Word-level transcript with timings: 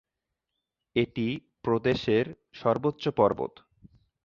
এটি 0.95 1.27
প্রদেশের 1.63 2.25
সর্বোচ্চ 2.53 3.03
পর্বত। 3.11 3.53